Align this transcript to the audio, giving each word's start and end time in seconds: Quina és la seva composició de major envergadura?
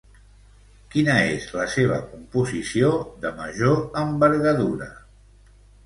Quina 0.95 1.17
és 1.33 1.45
la 1.59 1.67
seva 1.75 2.01
composició 2.15 2.91
de 3.27 3.35
major 3.45 3.81
envergadura? 4.05 4.93